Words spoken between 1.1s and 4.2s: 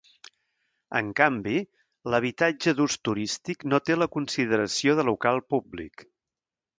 canvi, l'habitatge d'ús turístic no té la